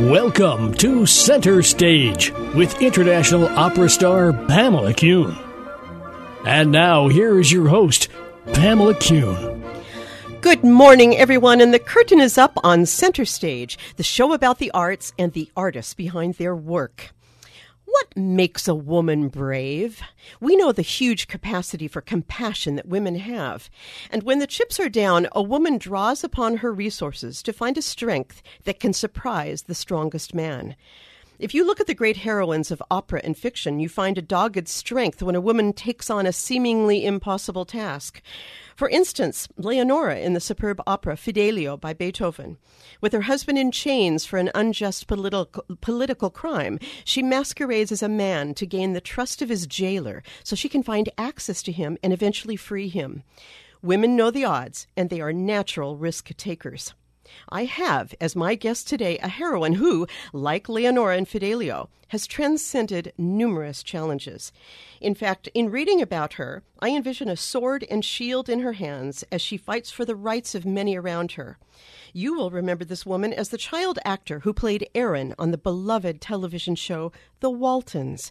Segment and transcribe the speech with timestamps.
[0.00, 5.34] Welcome to Center Stage with international opera star Pamela Kuhn.
[6.44, 8.08] And now, here is your host,
[8.52, 9.64] Pamela Kuhn.
[10.42, 14.70] Good morning, everyone, and the curtain is up on Center Stage, the show about the
[14.72, 17.14] arts and the artists behind their work.
[17.92, 20.00] What makes a woman brave?
[20.40, 23.68] We know the huge capacity for compassion that women have.
[24.10, 27.82] And when the chips are down, a woman draws upon her resources to find a
[27.82, 30.74] strength that can surprise the strongest man.
[31.38, 34.68] If you look at the great heroines of opera and fiction, you find a dogged
[34.68, 38.22] strength when a woman takes on a seemingly impossible task.
[38.76, 42.58] For instance, Leonora in the superb opera Fidelio by Beethoven.
[43.00, 48.08] With her husband in chains for an unjust political, political crime, she masquerades as a
[48.08, 51.98] man to gain the trust of his jailer so she can find access to him
[52.02, 53.22] and eventually free him.
[53.82, 56.94] Women know the odds, and they are natural risk takers.
[57.48, 63.12] I have as my guest today a heroine who, like Leonora in Fidelio, has transcended
[63.16, 64.52] numerous challenges.
[65.00, 69.24] In fact, in reading about her, I envision a sword and shield in her hands
[69.32, 71.56] as she fights for the rights of many around her.
[72.12, 76.20] You will remember this woman as the child actor who played Erin on the beloved
[76.20, 78.30] television show The Waltons.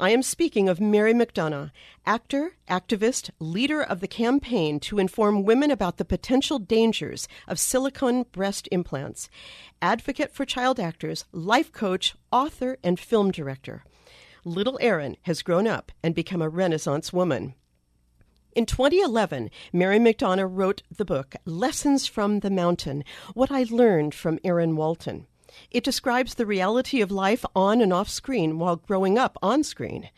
[0.00, 1.72] I am speaking of Mary McDonough,
[2.06, 8.22] actor, activist, leader of the campaign to inform women about the potential dangers of silicone
[8.32, 9.28] breast implants,
[9.82, 13.84] advocate for child actors, life coach, author, and film director.
[14.42, 17.52] Little Erin has grown up and become a Renaissance woman.
[18.56, 23.04] In 2011, Mary McDonough wrote the book Lessons from the Mountain
[23.34, 25.26] What I Learned from Erin Walton.
[25.70, 30.10] It describes the reality of life on and off screen while growing up on screen.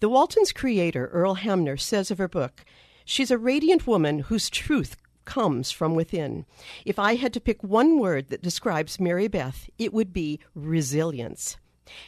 [0.00, 2.64] The Waltons creator, Earl Hamner, says of her book,
[3.04, 6.46] She's a radiant woman whose truth comes from within.
[6.84, 11.56] If I had to pick one word that describes Mary Beth, it would be resilience.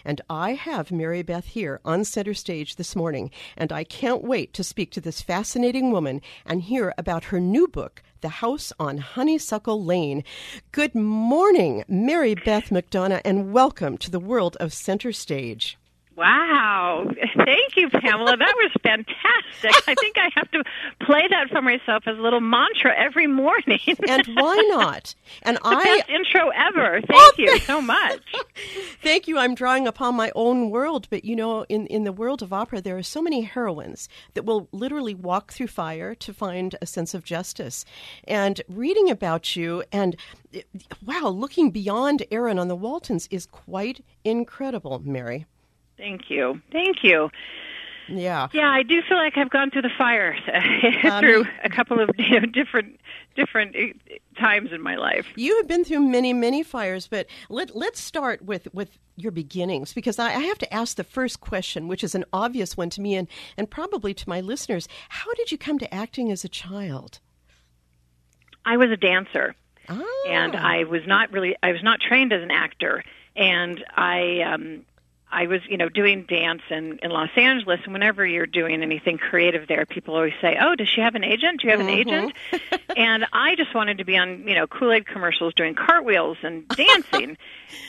[0.04, 4.52] And I have Mary Beth here on center stage this morning, and I can't wait
[4.54, 8.98] to speak to this fascinating woman and hear about her new book, The House on
[8.98, 10.24] Honeysuckle Lane.
[10.72, 15.76] Good morning, Mary Beth McDonough, and welcome to the world of center stage.
[16.16, 17.10] Wow.
[17.44, 18.36] Thank you, Pamela.
[18.38, 19.88] That was fantastic.
[19.88, 20.64] I think I have to
[21.04, 23.78] play that for myself as a little mantra every morning.
[24.08, 25.14] and why not?
[25.42, 27.00] And the I best intro ever.
[27.06, 28.22] Thank Oh, you so much.
[29.02, 29.38] Thank you.
[29.38, 32.80] I'm drawing upon my own world, but you know, in, in the world of opera,
[32.80, 37.12] there are so many heroines that will literally walk through fire to find a sense
[37.12, 37.84] of justice.
[38.26, 40.16] And reading about you and
[41.04, 45.44] wow, looking beyond Erin on the Waltons is quite incredible, Mary.
[45.96, 46.60] Thank you.
[46.72, 47.30] Thank you.
[48.08, 48.48] Yeah.
[48.52, 50.36] Yeah, I do feel like I've gone through the fire
[51.04, 53.00] Um, through a couple of you know, different
[53.34, 55.26] different uh, times in my life.
[55.36, 59.92] You have been through many, many fires, but let, let's start with, with your beginnings
[59.92, 63.00] because I, I have to ask the first question, which is an obvious one to
[63.00, 64.88] me and, and probably to my listeners.
[65.08, 67.18] How did you come to acting as a child?
[68.64, 69.54] I was a dancer.
[69.88, 70.02] Ah.
[70.26, 73.04] and I was not really I was not trained as an actor
[73.36, 74.84] and I um
[75.36, 79.18] I was, you know, doing dance in, in Los Angeles, and whenever you're doing anything
[79.18, 81.60] creative there, people always say, "Oh, does she have an agent?
[81.60, 82.32] Do you have an agent?"
[82.96, 86.66] and I just wanted to be on, you know, Kool Aid commercials, doing cartwheels and
[86.76, 87.36] dancing.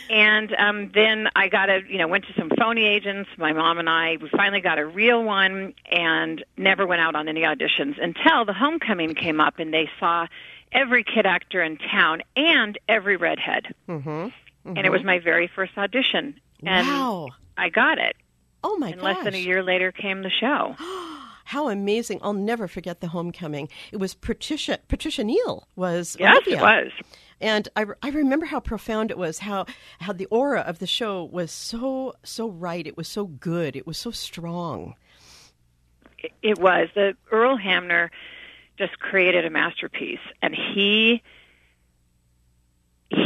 [0.10, 3.30] and um, then I got a, you know, went to some phony agents.
[3.38, 7.30] My mom and I, we finally got a real one, and never went out on
[7.30, 10.28] any auditions until the homecoming came up, and they saw
[10.74, 13.74] every kid actor in town and every redhead.
[13.88, 14.28] Mm-hmm.
[14.66, 16.42] And it was my very first audition.
[16.64, 17.30] And wow.
[17.58, 18.16] I got it.
[18.64, 18.94] Oh my gosh.
[18.94, 19.16] and gosh.
[19.16, 20.76] less than a year later came the show.
[21.46, 22.20] How amazing.
[22.22, 23.70] I'll never forget the homecoming.
[23.94, 26.58] It was Patricia Patricia Neal was yes, Olivia.
[26.58, 26.92] it was.
[27.40, 29.66] And I, I remember how profound it was, how
[30.02, 32.86] how the aura of the show was so so right.
[32.86, 33.78] It was so good.
[33.78, 34.96] It was so strong.
[36.18, 36.90] It, it was.
[36.96, 38.12] The Earl Hamner
[38.78, 41.24] just created a masterpiece and he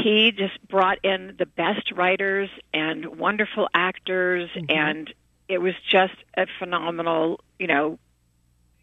[0.01, 5.13] he just brought in the best writers and wonderful actors and
[5.47, 7.99] it was just a phenomenal, you know,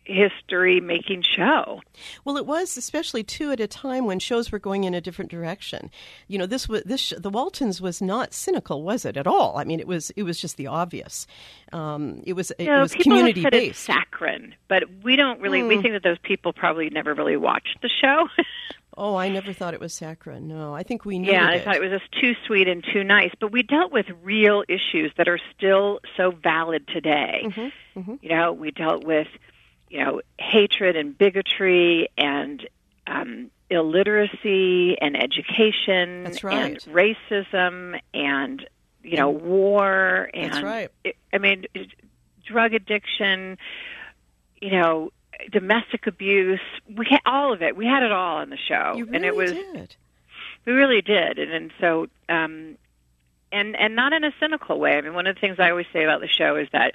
[0.09, 1.81] history making show.
[2.25, 5.31] Well, it was especially too at a time when shows were going in a different
[5.31, 5.91] direction.
[6.27, 9.57] You know, this was this the Waltons was not cynical, was it at all?
[9.59, 11.27] I mean, it was it was just the obvious.
[11.73, 13.85] Um, it was it was community based.
[13.85, 15.61] saccharine, but we don't really.
[15.61, 15.69] Hmm.
[15.69, 18.29] We think that those people probably never really watched the show.
[19.01, 20.49] Oh, I never thought it was saccharine.
[20.49, 21.63] No, I think we knew Yeah, it.
[21.63, 23.31] I thought it was just too sweet and too nice.
[23.41, 27.45] But we dealt with real issues that are still so valid today.
[27.45, 29.29] Mm-hmm, You know, we dealt with,
[29.89, 32.69] you know, hatred and bigotry and
[33.07, 38.67] um, illiteracy and education That's and racism and
[39.03, 40.91] you know war and That's right.
[41.33, 41.67] I mean
[42.45, 43.59] drug addiction,
[44.61, 45.13] you know,
[45.51, 46.61] domestic abuse.
[46.89, 47.77] We had all of it.
[47.77, 49.97] We had it all on the show, You really and it was did.
[50.67, 52.77] we really did, and, and so, um,
[53.53, 54.97] and and not in a cynical way.
[54.97, 56.95] I mean, one of the things I always say about the show is that,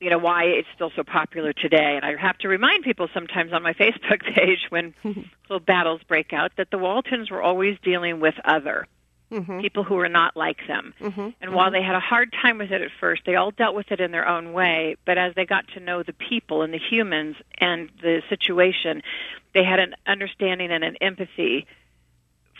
[0.00, 1.96] you know, why it's still so popular today.
[1.96, 6.32] And I have to remind people sometimes on my Facebook page when little battles break
[6.32, 8.86] out that the Waltons were always dealing with other
[9.32, 9.60] Mm-hmm.
[9.60, 10.92] people who were not like them.
[11.00, 11.28] Mm-hmm.
[11.40, 13.90] And while they had a hard time with it at first, they all dealt with
[13.90, 14.96] it in their own way.
[15.06, 19.02] But as they got to know the people and the humans and the situation,
[19.54, 21.66] they had an understanding and an empathy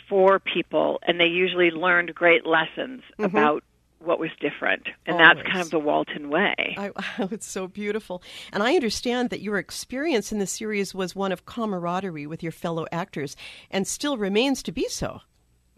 [0.09, 3.25] for people, and they usually learned great lessons mm-hmm.
[3.25, 3.63] about
[3.99, 4.87] what was different.
[5.05, 6.75] And that's kind of the Walton way.
[6.77, 8.21] I, oh, it's so beautiful.
[8.51, 12.51] And I understand that your experience in the series was one of camaraderie with your
[12.51, 13.35] fellow actors
[13.71, 15.21] and still remains to be so.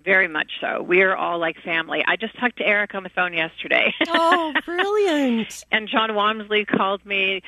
[0.06, 0.84] Very much so.
[0.84, 2.04] We are all like family.
[2.07, 3.94] I just talked to Eric on the phone yesterday.
[4.07, 5.66] Oh, brilliant.
[5.72, 7.42] and Jon Walmsley called me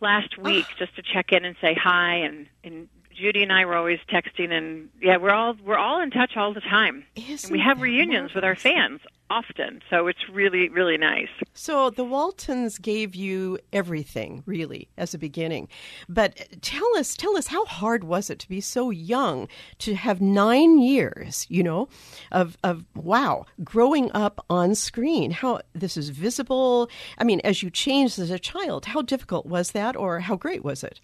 [0.00, 0.74] last week oh.
[0.78, 4.50] just to check in and say hi and and Judy and I were always texting
[4.50, 7.04] and yeah, we're all we're all in touch all the time.
[7.16, 9.00] Isn't and we have reunions with our fans
[9.30, 9.80] often.
[9.88, 11.28] So it's really really nice.
[11.54, 15.68] So the Waltons gave you everything, really, as a beginning.
[16.08, 20.20] But tell us, tell us, how hard was it to be so young, to have
[20.20, 21.88] nine years, you know,
[22.32, 25.30] of of wow, growing up on screen?
[25.30, 26.90] How this is visible?
[27.18, 30.64] I mean, as you changed as a child, how difficult was that, or how great
[30.64, 31.00] was it?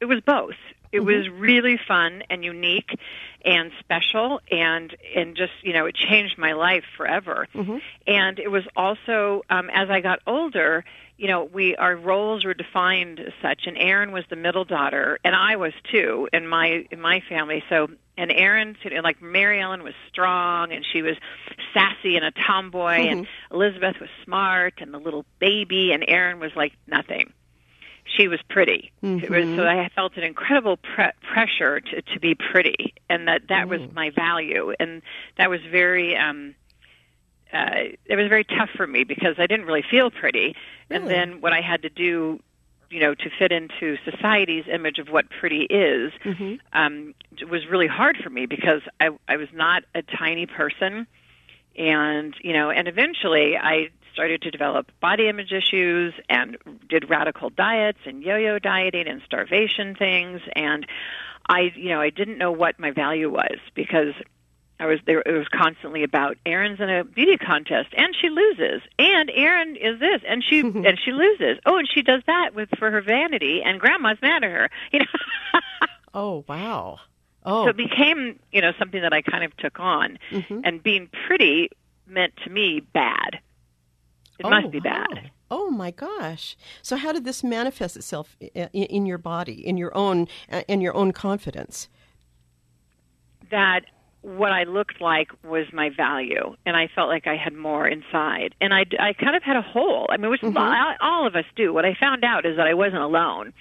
[0.00, 0.54] It was both.
[0.96, 1.06] It mm-hmm.
[1.06, 2.98] was really fun and unique
[3.44, 7.48] and special and and just you know it changed my life forever.
[7.54, 7.76] Mm-hmm.
[8.06, 10.84] And it was also um, as I got older,
[11.16, 13.66] you know, we our roles were defined as such.
[13.66, 17.62] And Erin was the middle daughter, and I was too in my in my family.
[17.68, 17.88] So
[18.18, 21.16] and Erin, like Mary Ellen, was strong and she was
[21.74, 23.54] sassy and a tomboy, and mm-hmm.
[23.54, 27.32] Elizabeth was smart and the little baby, and Erin was like nothing
[28.06, 28.92] she was pretty.
[29.02, 33.48] It was, so I felt an incredible pre- pressure to, to be pretty, and that
[33.48, 35.02] that was my value, and
[35.36, 36.16] that was very.
[36.16, 36.54] um
[37.52, 40.56] uh, it was very tough for me because I didn't really feel pretty,
[40.90, 42.40] and then what I had to do,
[42.90, 46.12] you know, to fit into society's image of what pretty is,
[46.72, 47.14] um,
[47.48, 51.06] was really hard for me because I I was not a tiny person,
[51.76, 56.56] and you know, and eventually I started to develop body image issues and
[56.88, 60.40] did radical diets and yo-yo dieting and starvation things.
[60.54, 60.86] And
[61.46, 64.14] I you know I didn't know what my value was because
[64.80, 68.80] I was there it was constantly about Erin's in a beauty contest and she loses.
[68.98, 71.58] And Erin is this and she and she loses.
[71.66, 75.00] Oh and she does that with for her vanity and grandma's mad at her you
[75.00, 75.60] know?
[76.18, 77.00] Oh wow!
[77.44, 80.18] Oh, so it became you know something that I kind of took on.
[80.30, 80.60] Mm-hmm.
[80.64, 81.68] And being pretty
[82.06, 83.40] meant to me bad
[84.38, 85.04] it oh, must be wow.
[85.12, 86.56] bad Oh my gosh!
[86.82, 90.80] So how did this manifest itself in, in your body, in your own, uh, in
[90.80, 91.88] your own confidence?
[93.50, 93.82] that
[94.22, 98.54] what I looked like was my value, and I felt like I had more inside,
[98.60, 100.06] and I, I kind of had a hole.
[100.10, 101.72] I mean, which all, all of us do.
[101.72, 103.52] What I found out is that I wasn't alone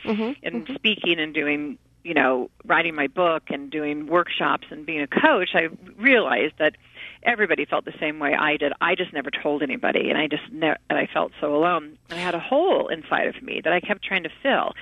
[0.41, 5.07] in speaking and doing, you know, writing my book and doing workshops and being a
[5.07, 5.49] coach.
[5.53, 6.75] I realized that
[7.25, 8.71] everybody felt the same way I did.
[8.81, 11.97] I just never told anybody, and I just ne- and I felt so alone.
[12.11, 14.73] I had a hole inside of me that I kept trying to fill.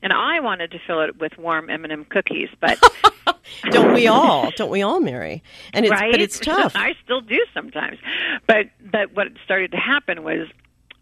[0.00, 2.78] And I wanted to fill it with warm M&M cookies, but
[3.70, 4.50] Don't we all?
[4.52, 5.42] Don't we all, Mary?
[5.72, 6.12] And it's right?
[6.12, 6.72] but it's tough.
[6.76, 7.98] I still do sometimes.
[8.46, 10.46] But but what started to happen was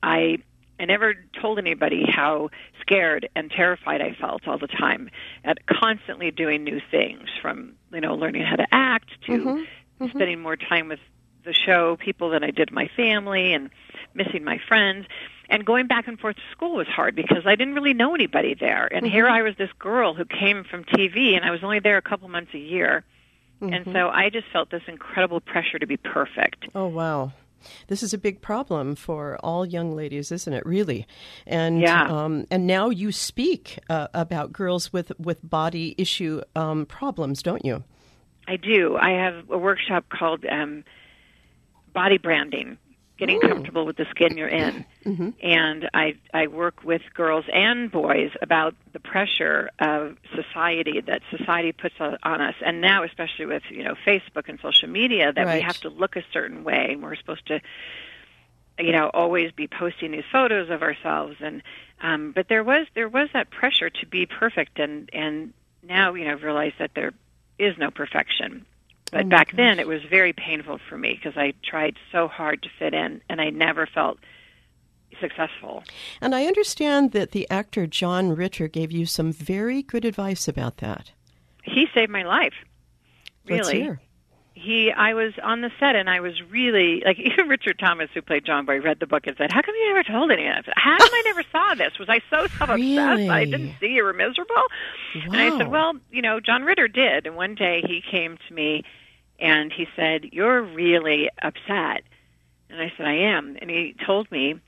[0.02, 0.38] I
[0.80, 2.48] I never told anybody how
[2.80, 5.10] scared and terrified I felt all the time
[5.44, 9.62] at constantly doing new things from you know learning how to act to Mm-hmm.
[10.10, 11.00] Spending more time with
[11.44, 13.70] the show people than I did my family and
[14.14, 15.06] missing my friends
[15.48, 18.54] and going back and forth to school was hard because I didn't really know anybody
[18.54, 21.78] there and here I was this girl who came from TV and I was only
[21.78, 23.04] there a couple months a year
[23.60, 26.66] and so I just felt this incredible pressure to be perfect.
[26.74, 27.32] Oh wow.
[27.88, 30.64] This is a big problem for all young ladies, isn't it?
[30.66, 31.06] Really,
[31.46, 32.04] and Yeah.
[32.04, 37.64] um, and now you speak uh, about girls with with body issue um, problems, don't
[37.64, 37.82] you?
[38.46, 38.96] I do.
[38.96, 40.84] I have a workshop called um,
[41.92, 42.78] body branding,
[43.18, 44.84] getting comfortable with the skin you're in.
[45.04, 45.30] Mm-hmm.
[45.42, 51.72] And I I work with girls and boys about the pressure of society that society
[51.72, 55.46] puts on on us, and now especially with you know Facebook and social media that
[55.46, 55.56] Right.
[55.56, 57.60] we have to look a certain way, and we're supposed to
[58.78, 61.62] you know always be posting these photos of ourselves and
[62.02, 66.26] um but there was there was that pressure to be perfect and and now you
[66.26, 67.12] know I've realized that there
[67.58, 68.66] is no perfection.
[69.12, 72.62] But Oh back then it was very painful for me because I tried so hard
[72.62, 74.18] to fit in and I never felt
[75.20, 75.84] successful.
[76.20, 80.78] And I understand that the actor John Ritter gave you some very good advice about
[80.78, 81.12] that.
[81.62, 82.54] he saved my life.
[83.48, 83.96] Really.
[84.66, 88.20] He I was on the set and I was really like even Richard Thomas who
[88.20, 90.52] played John Boy read the book and said, How come you never told anyone?
[90.52, 91.98] I said, How come I never saw this?
[91.98, 94.54] Was I so self obsessed I didn't see you were miserable?
[95.14, 98.54] And I said, Well, you know, John Ritter did and one day he came to
[98.54, 98.82] me
[99.38, 102.02] and he said, You're really upset
[102.68, 104.60] and I said, I am and he told me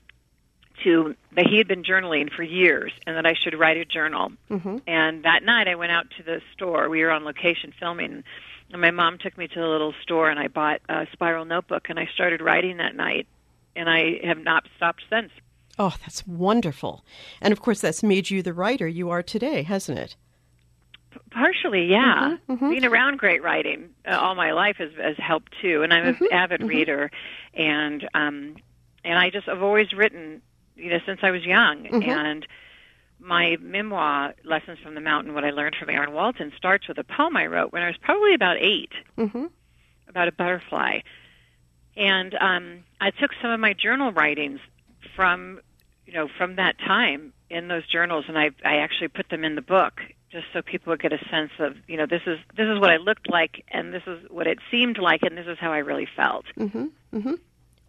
[0.83, 4.31] to that he had been journaling for years and that I should write a journal.
[4.49, 4.77] Mm-hmm.
[4.87, 6.87] And that night I went out to the store.
[6.87, 8.23] We were on location filming
[8.71, 11.87] and my mom took me to the little store and I bought a spiral notebook
[11.89, 13.27] and I started writing that night
[13.75, 15.31] and I have not stopped since.
[15.77, 17.03] Oh, that's wonderful.
[17.41, 20.15] And of course, that's made you the writer you are today, hasn't it?
[21.11, 22.35] P- Partially, yeah.
[22.49, 26.05] Mm-hmm, Being around great writing uh, all my life has, has helped too, and I'm
[26.05, 27.09] an Mm-hmm, avid reader,
[27.53, 28.55] and um,
[29.05, 30.41] and I just I've always written,
[30.75, 32.09] you know, since I was young, Mm-hmm.
[32.09, 32.45] and
[33.19, 37.03] my memoir, Lessons from the Mountain, what I learned from Erin Walton, starts with a
[37.03, 39.45] poem I wrote when I was probably about 8 Mm-hmm.
[40.07, 40.99] about a butterfly,
[41.97, 44.59] and um, I took some of my journal writings
[45.15, 45.59] from,
[46.05, 49.55] you know, from that time in those journals, and I I actually put them in
[49.55, 52.67] the book just so people would get a sense of, you know, this is this
[52.67, 55.57] is what I looked like, and this is what it seemed like, and this is
[55.59, 56.45] how I really felt.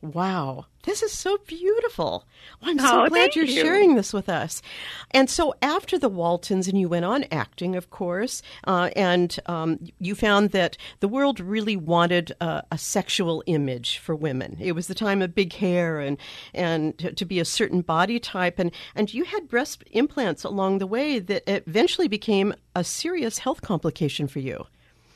[0.02, 2.25] Wow, this is so beautiful.
[2.62, 3.61] Well, I'm so Oh, glad you're you.
[3.61, 4.62] sharing this with us.
[5.11, 9.78] And so, after the Waltons, and you went on acting, of course, uh, and um,
[9.99, 14.57] you found that the world really wanted uh, a sexual image for women.
[14.59, 16.16] It was the time of big hair and
[16.54, 20.78] and to, to be a certain body type, and and you had breast implants along
[20.78, 24.66] the way that eventually became a serious health complication for you.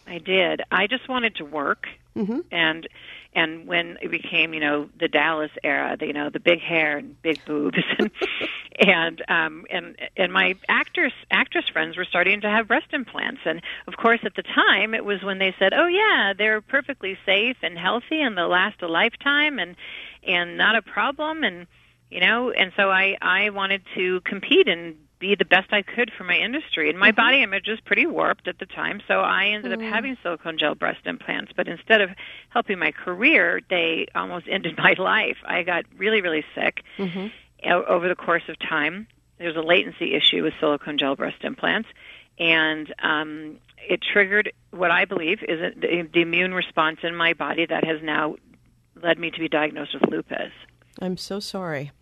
[0.07, 0.61] I did.
[0.71, 2.41] I just wanted to work, Mm-hmm.
[2.53, 2.87] and
[3.35, 6.99] and when it became, you know, the Dallas era, the, you know, the big hair
[6.99, 8.11] and big boobs, and
[8.79, 13.61] and um, and and my actors actress friends were starting to have breast implants, and
[13.89, 17.57] of course at the time it was when they said, oh yeah, they're perfectly safe
[17.63, 19.77] and healthy, and they'll last a lifetime, and
[20.27, 21.67] and not a problem, and
[22.11, 26.13] you know, and so I I wanted to compete and be the best I could
[26.17, 26.91] for my industry.
[26.91, 27.17] And my mm-hmm.
[27.17, 29.91] body image was pretty warped at the time, so I ended up mm.
[29.91, 31.53] having silicone gel breast implants.
[31.57, 32.11] But instead of
[32.51, 35.39] helping my career, they almost ended my life.
[35.45, 37.29] I got really, really sick mm-hmm.
[37.71, 39.07] o- over the course of time.
[39.39, 41.89] There's a latency issue with silicone gel breast implants,
[42.39, 43.57] and um,
[43.89, 47.85] it triggered what I believe is a, the, the immune response in my body that
[47.85, 48.37] has now
[49.03, 50.53] led me to be diagnosed with lupus.
[51.01, 51.93] I'm so sorry.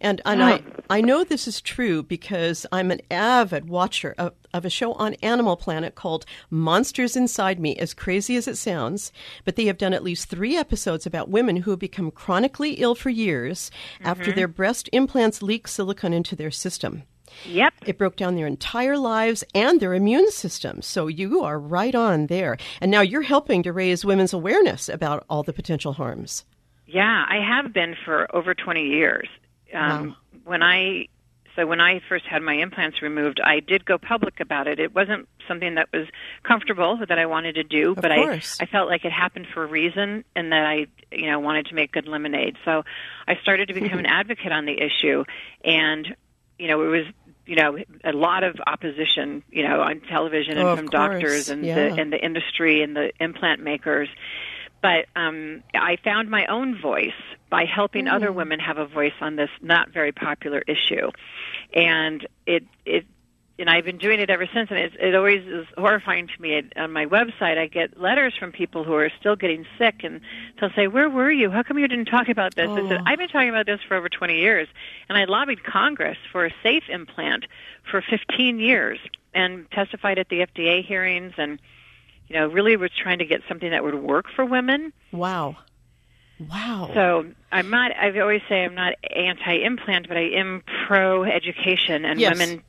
[0.00, 0.42] And and.
[0.42, 4.94] I, I know this is true because I'm an avid watcher of, of a show
[4.94, 9.12] on Animal Planet called Monsters Inside Me, as crazy as it sounds.
[9.44, 12.96] But they have done at least three episodes about women who have become chronically ill
[12.96, 14.36] for years after mm-hmm.
[14.36, 17.04] their breast implants leak silicone into their system.
[17.46, 17.74] Yep.
[17.86, 20.82] It broke down their entire lives and their immune system.
[20.82, 22.56] So you are right on there.
[22.80, 26.44] And now you're helping to raise women's awareness about all the potential harms.
[26.86, 29.28] Yeah, I have been for over 20 years.
[29.74, 30.16] Um, Wow.
[30.44, 31.06] When I
[31.56, 34.78] so when I first had my implants removed, I did go public about it.
[34.78, 36.06] It wasn't something that was
[36.44, 38.58] comfortable that I wanted to do, but course.
[38.60, 41.66] I I felt like it happened for a reason, and that I you know wanted
[41.66, 42.56] to make good lemonade.
[42.64, 42.84] So
[43.26, 45.24] I started to become an advocate on the issue,
[45.64, 46.14] and
[46.58, 47.06] you know it was
[47.46, 51.64] you know a lot of opposition you know on television and Oh, from doctors and
[51.64, 51.74] Yeah.
[51.74, 54.08] the and the industry and the implant makers
[54.82, 57.12] but um, I found my own voice
[57.50, 58.12] by helping Mm.
[58.14, 61.10] other women have a voice on this not very popular issue,
[61.74, 63.04] and it it
[63.58, 64.70] and I've been doing it ever since.
[64.70, 66.54] And it, it always is horrifying to me.
[66.54, 70.22] It, on my website, I get letters from people who are still getting sick, and
[70.58, 71.50] they'll say, "Where were you?
[71.50, 73.04] How come you didn't talk about this?" I said, Oh.
[73.04, 74.66] "I've been talking about this for over 20 years,
[75.10, 77.44] and I lobbied Congress for a safe implant
[77.90, 78.98] for 15 years,
[79.34, 81.58] and testified at the FDA hearings and."
[82.28, 84.92] you know, really was trying to get something that would work for women.
[85.10, 85.56] Wow.
[86.48, 86.90] Wow.
[86.94, 87.92] So I'm not.
[87.96, 92.38] I always say I'm not anti-implant, but I am pro-education and Yes.
[92.38, 92.62] women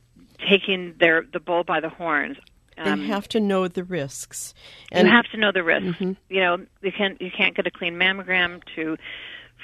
[0.48, 2.36] taking their the bull by the horns.
[2.78, 4.54] Um, they have to know the risks.
[4.90, 6.00] And you have to know the risks.
[6.00, 8.96] You know, you can't you can't get a clean mammogram to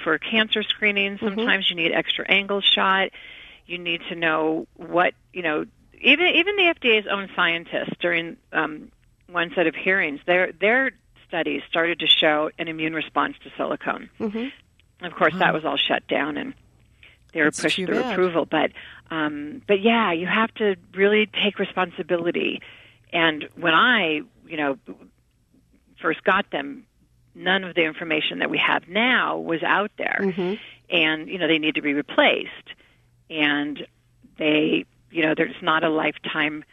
[0.05, 1.19] for cancer screening.
[1.19, 3.11] Sometimes you need extra angle shot.
[3.67, 5.65] You need to know what you know.
[6.01, 8.93] Even even the FDA's own scientists during um,
[9.31, 10.93] one set of hearings, their their
[11.29, 14.11] studies started to show an immune response to silicone.
[14.19, 15.05] Mm-hmm.
[15.07, 16.55] Of course, that was all shut down and
[17.33, 18.13] they were That's pushed through bad.
[18.13, 18.47] approval.
[18.47, 18.73] But
[19.11, 22.61] um, but yeah, you have to really take responsibility.
[23.13, 24.79] And when I, you know,
[26.01, 26.85] first got them,
[27.35, 30.55] none of the information that we have now was out there, Mm-hmm.
[30.91, 32.51] and you know they need to be replaced,
[33.31, 33.87] and
[34.39, 36.65] they, you know, there's not a lifetime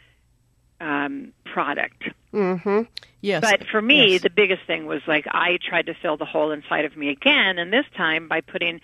[0.80, 2.04] um, product.
[2.32, 2.82] Mm-hmm.
[3.22, 3.40] Yes.
[3.40, 4.22] But for me, Yes.
[4.22, 7.58] the biggest thing was like I tried to fill the hole inside of me again,
[7.58, 8.80] and this time by putting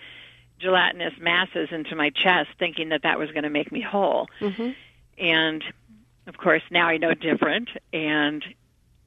[0.59, 4.27] gelatinous masses into my chest, thinking that that was going to make me whole.
[4.39, 4.71] Mm-hmm.
[5.17, 5.63] And
[6.27, 8.43] of course, now I know different, and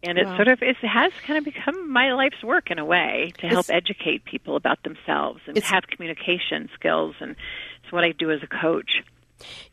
[0.03, 0.37] and it Wow.
[0.37, 3.65] sort of it has kind of become my life's work in a way to help
[3.67, 7.35] It's- educate people about themselves and have communication skills, and
[7.83, 9.03] it's what I do as a coach.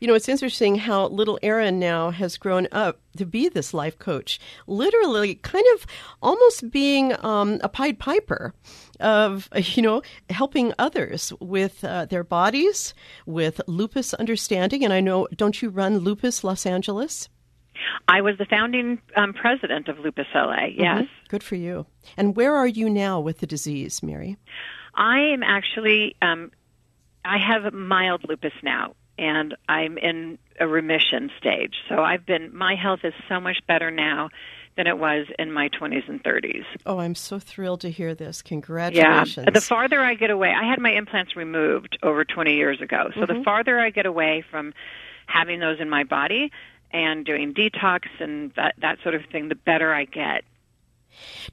[0.00, 3.98] You know, it's interesting how little Erin now has grown up to be this life
[3.98, 5.86] coach, literally kind of
[6.22, 8.52] almost being um, a Pied Piper
[9.00, 12.94] of, you know, helping others with uh, their bodies,
[13.26, 14.84] with lupus understanding.
[14.84, 17.28] And I know, don't you run Lupus Los Angeles?
[18.06, 20.66] I was the founding um, president of Lupus LA.
[20.76, 21.04] Yes.
[21.04, 21.08] Mhm.
[21.28, 21.86] Good for you.
[22.16, 24.36] And where are you now with the disease, Mary?
[24.94, 26.52] I am actually, um,
[27.24, 31.74] I have mild lupus now, and I'm in a remission stage.
[31.88, 34.30] So I've been, my health is so much better now
[34.76, 36.64] than it was in my 20s and 30s.
[36.84, 38.42] Oh, I'm so thrilled to hear this.
[38.42, 39.36] Congratulations.
[39.46, 39.50] Yeah.
[39.52, 43.10] The farther I get away, I had my implants removed over 20 years ago.
[43.14, 44.74] So the farther I get away from
[45.26, 46.50] having those in my body
[46.92, 50.42] and doing detox and that, that sort of thing, the better I get.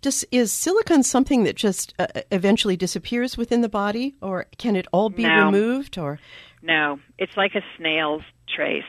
[0.01, 4.87] Does is silicone something that just uh, eventually disappears within the body, or can it
[4.91, 5.45] all be No.
[5.45, 5.99] removed?
[5.99, 6.19] Or
[6.61, 8.23] No, it's like a snail's
[8.55, 8.83] trace.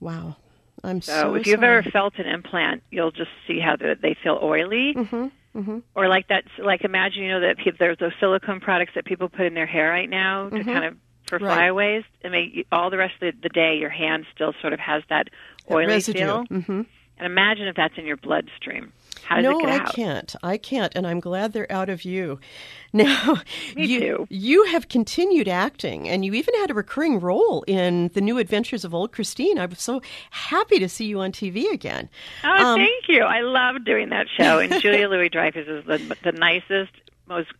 [0.00, 0.36] wow,
[0.84, 1.12] I'm so.
[1.12, 1.78] So, if you've sorry.
[1.78, 6.28] ever felt an implant, you'll just see how the, they feel oily, Mm-hmm, or like
[6.28, 6.44] that.
[6.58, 9.66] Like imagine you know that pe- there's those silicone products that people put in their
[9.66, 10.96] hair right now to kind of
[11.26, 11.44] for Mm-hmm.
[11.44, 11.54] Right.
[11.56, 12.04] flyaways.
[12.24, 15.02] I mean, all the rest of the, the day, your hand still sort of has
[15.10, 15.28] that
[15.70, 16.44] oily feel.
[16.44, 16.82] hmm
[17.18, 18.92] And imagine if that's in your bloodstream.
[19.40, 20.34] No, I can't.
[20.42, 22.38] I can't, and I'm glad they're out of you.
[22.90, 23.42] Now,
[23.76, 24.26] Me you too.
[24.30, 28.82] you have continued acting, and you even had a recurring role in the New Adventures
[28.82, 29.58] of Old Christine.
[29.58, 30.00] I was so
[30.30, 32.08] happy to see you on TV again.
[32.44, 33.20] Oh, Um, thank you.
[33.24, 34.58] I love doing that show.
[34.58, 36.92] And Julia Louis Dreyfus is the, the nicest,
[37.28, 37.50] most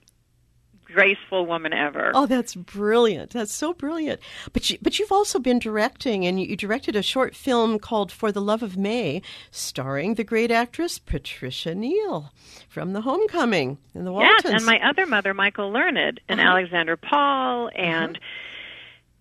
[0.92, 2.10] graceful woman ever.
[2.14, 3.30] Oh, that's brilliant.
[3.30, 4.20] That's so brilliant.
[4.52, 8.10] But you, but you've also been directing, and you, you directed a short film called
[8.10, 9.20] For the Love of May,
[9.50, 12.32] starring the great actress Patricia Neal
[12.68, 14.54] from The Homecoming in the Yes, Waltons.
[14.62, 16.48] and my other mother, Michael Learned, and Uh-huh.
[16.50, 18.18] Alexandra Paul, and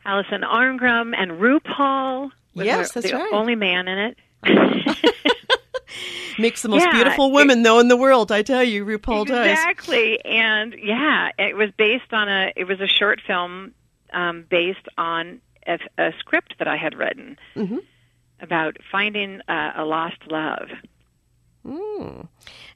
[0.05, 2.31] Alison Arngrim, and RuPaul.
[2.53, 3.33] Yes, the, that's the right.
[3.33, 4.17] only man in it.
[6.39, 8.31] Makes the most Yeah, beautiful it- women, though, in the world.
[8.31, 9.47] I tell you, RuPaul does.
[9.51, 12.51] exactly, and yeah, it was based on a.
[12.55, 13.73] It was a short film
[14.13, 17.79] um, based on a, a script that I had written Mhm.
[18.41, 20.69] about finding uh, a lost love.
[21.65, 22.27] Mm.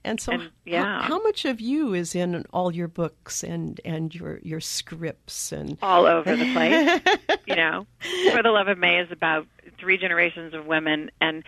[0.03, 1.01] And so, And, how- yeah.
[1.03, 5.53] how, much of you is in all your books and, and your, your scripts?
[5.53, 6.99] And all over the place.
[7.45, 7.87] you know,
[8.33, 9.47] For the Love of May is about
[9.79, 11.43] three generations of women and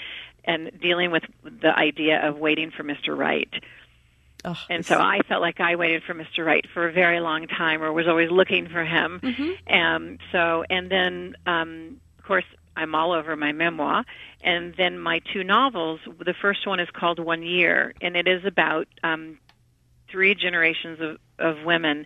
[0.45, 3.17] and dealing with the idea of waiting for Mr.
[3.17, 3.49] Right.
[4.45, 6.45] oh, And so I felt like I waited for Mr.
[6.45, 9.21] Right for a very long time, or was always looking for him.
[9.69, 14.03] Um, so, and then, um, of course, I'm all over my memoir,
[14.41, 15.99] and then my two novels.
[16.05, 19.37] The first one is called One Year, and it is about um,
[20.09, 22.05] three generations of, of women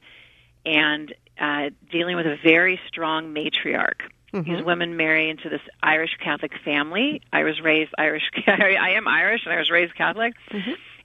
[0.66, 4.02] and uh, dealing with a very strong matriarch.
[4.34, 7.22] These women marry into this Irish Catholic family.
[7.32, 8.30] I was raised Irish.
[8.48, 10.34] I am Irish, and I was raised Catholic.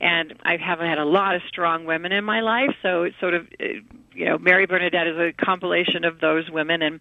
[0.00, 3.34] And I haven't had a lot of strong women in my life, so it's sort
[3.34, 3.66] of, uh,
[4.12, 7.00] you know, Mary Bernadette is a compilation of those women, and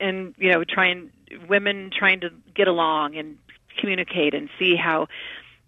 [0.00, 1.10] and you know, trying
[1.48, 3.36] women trying to get along and
[3.78, 5.08] communicate and see how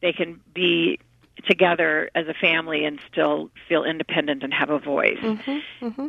[0.00, 0.98] they can be
[1.46, 5.18] together as a family and still feel independent and have a voice.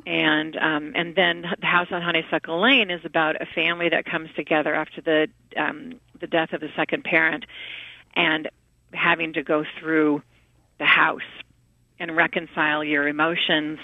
[0.06, 4.30] And um, and then the House on Honeysuckle Lane is about a family that comes
[4.36, 7.46] together after the um, the death of the second parent,
[8.16, 8.50] and
[8.94, 10.22] having to go through
[10.78, 11.22] the house
[12.00, 13.80] and reconcile your emotions,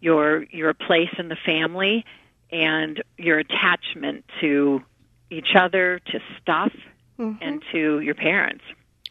[0.00, 2.04] your your place in the family,
[2.52, 4.82] and your attachment to
[5.30, 6.72] each other, to stuff,
[7.40, 8.62] and to your parents.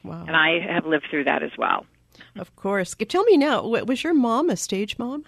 [0.04, 0.26] Wow.
[0.28, 1.86] And I have lived through that as well.
[2.38, 2.96] Of course.
[3.08, 5.26] Tell me now, wa- was your mom a stage mom?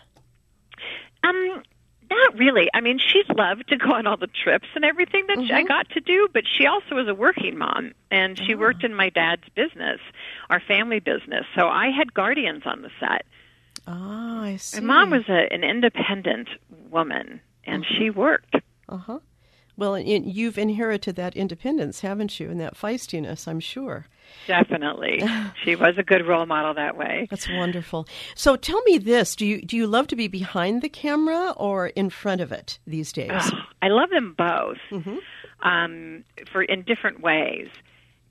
[1.23, 1.63] Um,
[2.09, 2.69] Not really.
[2.73, 5.55] I mean, she loved to go on all the trips and everything that mm-hmm.
[5.55, 8.57] I got to do, but she also was a working mom, and she oh.
[8.57, 9.99] worked in my dad's business,
[10.49, 11.45] our family business.
[11.55, 13.25] So I had guardians on the set.
[13.87, 14.81] Oh, I see.
[14.81, 16.49] My mom was a, an independent
[16.89, 17.95] woman, and mm-hmm.
[17.97, 18.55] she worked.
[18.87, 19.19] Uh huh.
[19.77, 24.07] Well, you've inherited that independence, haven't you, and that feistiness, I'm sure.
[24.47, 25.21] Definitely.
[25.63, 27.27] she was a good role model that way.
[27.29, 28.07] That's wonderful.
[28.35, 31.87] So tell me this, do you do you love to be behind the camera or
[31.87, 33.31] in front of it these days?
[33.33, 34.77] Oh, I love them both.
[34.91, 35.17] Mm-hmm.
[35.67, 37.67] Um, for in different ways.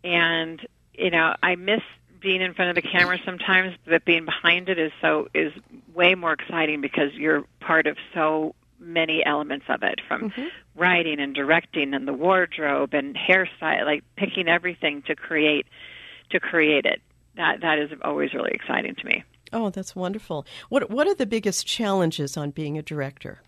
[0.02, 1.80] And you know, I miss
[2.20, 5.52] being in front of the camera sometimes, but being behind it is so is
[5.94, 8.54] way more exciting because you're part of so
[8.84, 10.46] many elements of it from mm-hmm.
[10.74, 15.66] writing and directing and the wardrobe and hairstyle like picking everything to create
[16.30, 17.00] to create it
[17.36, 21.26] that that is always really exciting to me oh that's wonderful what what are the
[21.26, 23.40] biggest challenges on being a director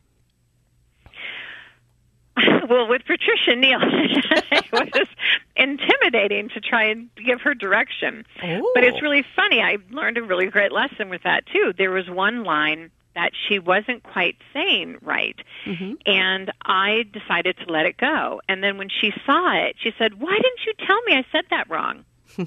[2.68, 5.08] well, with Patricia Neal, it was
[5.56, 8.26] intimidating to try and give her direction.
[8.44, 8.72] Ooh.
[8.74, 9.60] But it's really funny.
[9.60, 11.72] I learned a really great lesson with that too.
[11.76, 15.36] There was one line that she wasn't quite saying right.
[15.66, 15.94] Mm-hmm.
[16.04, 18.40] And I decided to let it go.
[18.48, 21.44] And then when she saw it, she said, Why didn't you tell me I said
[21.50, 22.04] that wrong?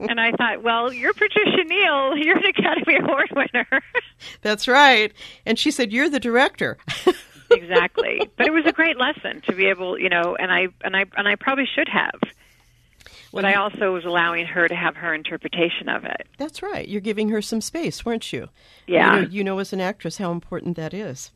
[0.00, 2.16] and I thought, well, you're Patricia Neal.
[2.16, 3.68] You're an Academy Award winner.
[4.42, 5.12] That's right.
[5.44, 6.78] And she said, you're the director.
[7.50, 8.20] exactly.
[8.38, 11.04] But it was a great lesson to be able, you know, and I and I
[11.16, 12.18] and I probably should have
[13.32, 16.28] but I also was allowing her to have her interpretation of it.
[16.38, 16.88] That's right.
[16.88, 18.48] You're giving her some space, weren't you?
[18.86, 19.16] Yeah.
[19.16, 21.30] You know, you know as an actress how important that is.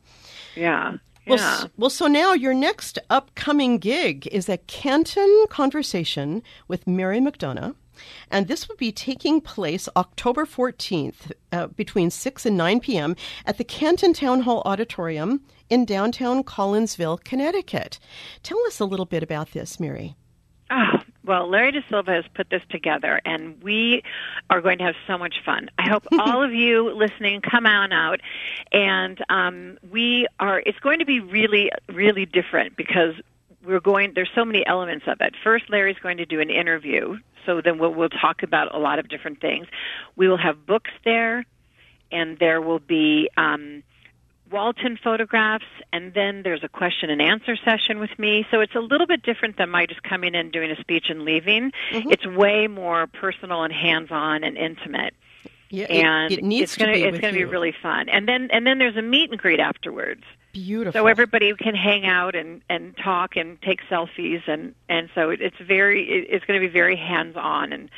[0.55, 0.97] Yeah.
[1.27, 1.53] Well, yeah.
[1.53, 7.75] S- well, so now your next upcoming gig is a Canton Conversation with Mary McDonough.
[8.31, 13.15] And this will be taking place October 14th uh, between 6 and 9 p.m.
[13.45, 17.99] at the Canton Town Hall Auditorium in downtown Collinsville, Connecticut.
[18.41, 20.15] Tell us a little bit about this, Mary.
[20.71, 24.03] Oh, well, Larry De Silva has put this together, and we
[24.49, 25.69] are going to have so much fun.
[25.77, 28.19] I hope all of you listening come on out,
[28.71, 30.61] and um, we are.
[30.65, 33.15] It's going to be really, really different because
[33.65, 34.13] we're going.
[34.13, 35.35] There's so many elements of it.
[35.43, 38.99] First, Larry's going to do an interview, so then we'll, we'll talk about a lot
[38.99, 39.67] of different things.
[40.15, 41.45] We will have books there,
[42.11, 43.29] and there will be.
[43.37, 43.83] Um,
[44.53, 48.45] Walton photographs, and then there's a question and answer session with me.
[48.51, 51.23] So it's a little bit different than my just coming in, doing a speech, and
[51.23, 51.71] leaving.
[51.91, 52.11] Mm-hmm.
[52.11, 55.15] It's way more personal and hands-on and intimate.
[55.69, 57.03] Yeah, and it, it needs it's gonna, to be.
[57.03, 58.07] It's going to be really fun.
[58.07, 60.23] And then and then there's a meet and greet afterwards.
[60.53, 61.01] Beautiful.
[61.01, 65.57] So everybody can hang out and and talk and take selfies and and so it's
[65.59, 67.89] very it's going to be very hands on and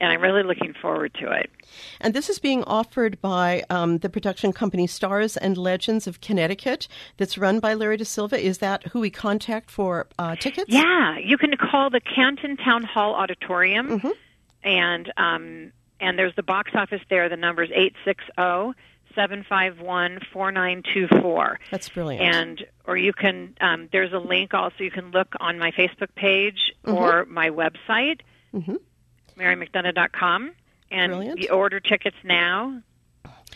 [0.00, 1.50] and I'm really looking forward to it.
[2.00, 6.86] And this is being offered by um, the production company Stars and Legends of Connecticut,
[7.18, 8.42] that's run by Larry De Silva.
[8.42, 10.72] Is that who we contact for uh, tickets?
[10.72, 14.10] Yeah, you can call the Canton Town Hall Auditorium, mm-hmm.
[14.64, 17.28] and um, and there's the box office there.
[17.28, 18.74] The number is eight six zero.
[19.16, 21.56] 751-4924.
[21.72, 22.22] That's brilliant.
[22.22, 26.14] And or you can um, there's a link also you can look on my Facebook
[26.14, 26.96] page mm-hmm.
[26.96, 28.20] or my website.
[28.54, 28.76] Mm-hmm
[29.40, 30.52] marymcdonough.com,
[30.90, 31.40] and Brilliant.
[31.40, 32.82] you order tickets now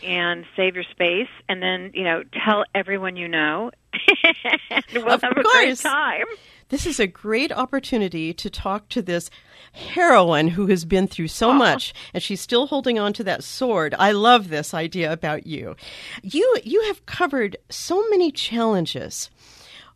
[0.03, 3.71] and save your space, and then you know tell everyone you know.
[4.93, 5.45] we'll of have course.
[5.45, 6.25] a great time.
[6.69, 9.29] This is a great opportunity to talk to this
[9.71, 11.57] heroine who has been through so Aww.
[11.57, 13.93] much and she's still holding on to that sword.
[13.99, 15.75] I love this idea about you.
[16.23, 19.29] You you have covered so many challenges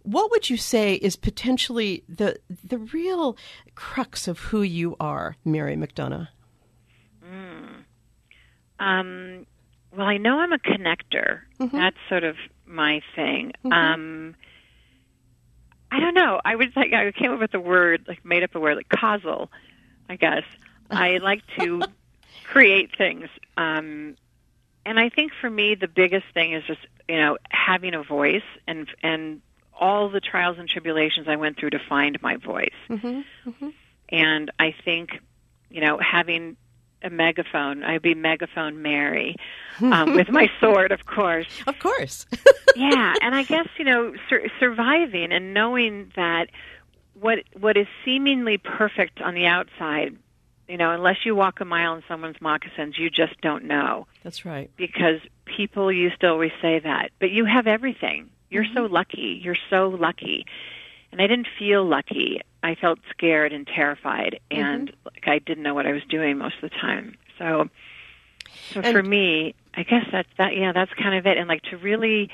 [0.03, 3.37] what would you say is potentially the the real
[3.75, 6.29] crux of who you are, Mary McDonough?
[7.23, 7.83] Mm.
[8.79, 9.45] Um,
[9.95, 11.41] well, I know I'm a connector.
[11.59, 11.75] Mm-hmm.
[11.75, 12.35] That's sort of
[12.65, 13.53] my thing.
[13.65, 13.71] Mm-hmm.
[13.71, 14.35] Um,
[15.91, 16.39] I don't know.
[16.45, 18.89] I was like, I came up with a word, like made up a word, like
[18.89, 19.49] causal.
[20.07, 20.43] I guess
[20.89, 21.81] I like to
[22.45, 23.27] create things.
[23.57, 24.15] Um,
[24.85, 28.43] and I think for me, the biggest thing is just you know having a voice
[28.67, 29.41] and and
[29.79, 32.73] all the trials and tribulations I went through to find my voice.
[32.89, 33.69] Mm-hmm, mm-hmm.
[34.09, 35.11] And I think,
[35.69, 36.57] you know, having
[37.01, 39.37] a megaphone, I'd be megaphone Mary
[39.79, 41.47] um, with my sword, of course.
[41.65, 42.25] Of course.
[42.75, 46.49] yeah, and I guess you know, sur- surviving and knowing that
[47.13, 50.17] what what is seemingly perfect on the outside
[50.69, 54.05] you know, unless you walk a mile in someone's moccasins, you just don't know.
[54.23, 54.69] That's right.
[54.77, 57.09] Because people used to always say that.
[57.19, 58.29] But you have everything.
[58.49, 58.77] You're mm-hmm.
[58.77, 59.39] so lucky.
[59.43, 60.45] You're so lucky.
[61.11, 62.41] And I didn't feel lucky.
[62.61, 64.63] I felt scared and terrified mm-hmm.
[64.63, 67.17] and like I didn't know what I was doing most of the time.
[67.37, 67.69] So
[68.73, 71.37] so and, for me, I guess that's that yeah, that's kind of it.
[71.37, 72.29] And like to really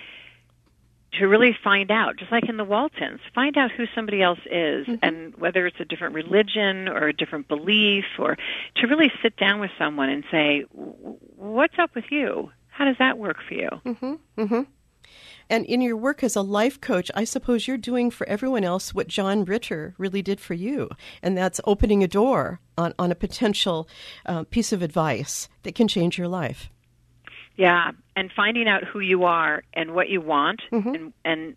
[1.20, 4.86] to really find out, just like in the Waltons, find out who somebody else is
[4.86, 4.96] mm-hmm.
[5.02, 8.38] and whether it's a different religion or a different belief, or
[8.78, 12.52] to really sit down with someone and say, "What's up with you?
[12.70, 14.42] How does that work for you?" Mm-hmm.
[14.42, 14.62] Mm-hmm.
[15.50, 18.94] And in your work as a life coach, I suppose you're doing for everyone else
[18.94, 20.90] what John Ritter really did for you,
[21.22, 23.88] and that's opening a door on, on a potential
[24.26, 26.70] uh, piece of advice that can change your life.
[27.58, 30.90] Yeah, and finding out who you are and what you want mm-hmm.
[30.90, 31.56] and, and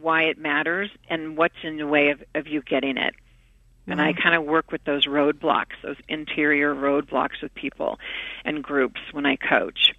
[0.00, 3.14] why it matters and what's in the way of, of you getting it.
[3.14, 3.92] Mm-hmm.
[3.92, 7.98] And I kind of work with those roadblocks, those interior roadblocks with people
[8.44, 9.92] and groups when I coach.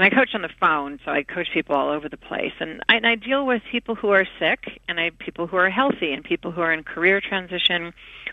[0.00, 2.54] And I coach on the phone, so I coach people all over the place.
[2.58, 5.68] And I, and I deal with people who are sick, and I people who are
[5.68, 7.92] healthy, and people who are in career transition,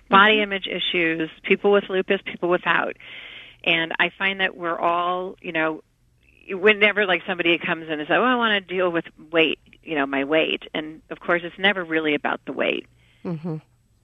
[0.09, 0.43] body mm-hmm.
[0.43, 2.95] image issues, people with lupus, people without.
[3.65, 5.83] And I find that we're all, you know,
[6.49, 9.95] whenever like somebody comes in and says, "Oh, I want to deal with weight," you
[9.95, 12.87] know, my weight, and of course, it's never really about the weight.
[13.25, 13.57] Mm-hmm.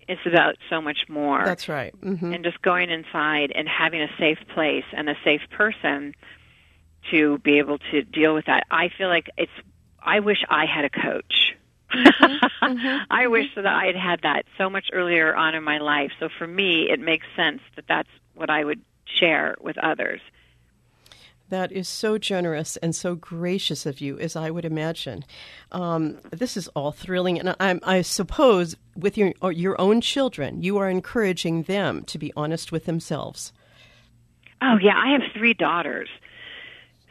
[0.09, 1.45] It's about so much more.
[1.45, 1.97] That's right.
[2.01, 2.33] Mm-hmm.
[2.33, 6.13] And just going inside and having a safe place and a safe person
[7.11, 8.65] to be able to deal with that.
[8.71, 9.51] I feel like it's.
[9.99, 11.55] I wish I had a coach.
[11.93, 12.45] Mm-hmm.
[12.65, 13.03] mm-hmm.
[13.09, 16.11] I wish that I had had that so much earlier on in my life.
[16.19, 20.21] So for me, it makes sense that that's what I would share with others.
[21.49, 25.23] That is so generous and so gracious of you, as I would imagine.
[25.71, 30.77] Um, this is all thrilling, and I, I suppose with your your own children, you
[30.77, 33.53] are encouraging them to be honest with themselves.
[34.63, 36.09] Oh yeah, I have three daughters,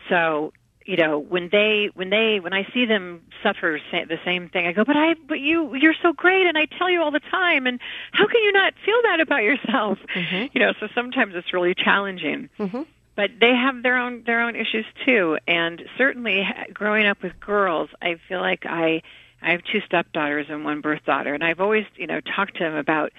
[0.08, 0.52] so
[0.84, 4.72] you know when they when they when I see them suffer the same thing, I
[4.72, 7.66] go, but I but you you're so great, and I tell you all the time,
[7.66, 7.80] and
[8.12, 9.98] how can you not feel that about yourself?
[10.14, 10.46] Mm-hmm.
[10.52, 12.48] You know, so sometimes it's really challenging.
[12.58, 12.82] Mm-hmm
[13.14, 15.38] but they have their own their own issues too.
[15.46, 19.02] And certainly, growing up with girls, I feel like I
[19.40, 22.64] I have two stepdaughters and one birth daughter, and I've always you know talked to
[22.64, 23.12] them about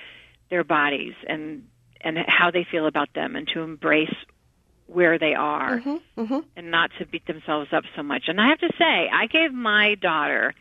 [0.50, 1.68] their bodies and
[2.02, 4.16] and how they feel about them, and to embrace
[4.88, 6.40] where they are, mm-hmm, mm-hmm.
[6.56, 8.24] and not to beat themselves up so much.
[8.28, 10.54] And I have to say, I gave my daughter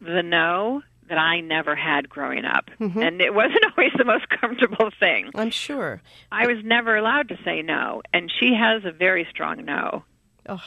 [0.00, 2.70] the no that I never had growing up.
[2.80, 2.98] Mm-hmm.
[2.98, 5.30] And it wasn't always the most comfortable thing.
[5.34, 6.00] I'm sure.
[6.30, 10.04] I was never allowed to say no, and she has a very strong no.
[10.48, 10.62] Oh,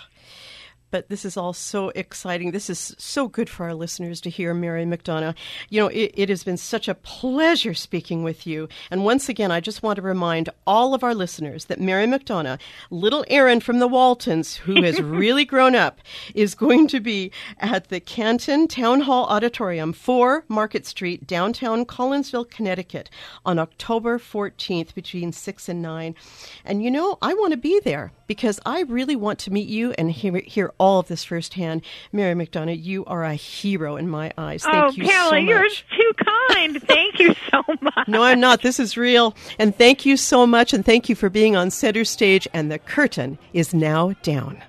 [0.95, 2.51] but this is all so exciting.
[2.51, 5.35] This is so good for our listeners to hear, Mary McDonough.
[5.69, 8.69] You know, it, it, has been such a pleasure speaking with you.
[8.89, 12.61] And once again, I just want to remind all of our listeners that Mary McDonough,
[12.91, 15.99] little Erin from the Waltons, who has really grown up,
[16.33, 17.29] is going to be
[17.59, 23.09] at the Canton Town Hall Auditorium, 4 Market Street, downtown Collinsville, Connecticut,
[23.45, 26.15] on October 14th between 6 and 9.
[26.63, 29.91] And you know, I want to be there because I really want to meet you
[29.97, 31.81] and hear, hear all of this firsthand.
[32.11, 34.63] Mary McDonough, you are a hero in my eyes.
[34.63, 35.45] Thank oh, you Pamela, so much.
[35.45, 36.11] you're too
[36.49, 36.81] kind.
[36.87, 38.07] thank you so much.
[38.07, 38.61] No, I'm not.
[38.61, 39.35] This is real.
[39.59, 40.73] And thank you so much.
[40.73, 42.47] And thank you for being on center stage.
[42.53, 44.61] And the curtain is now down.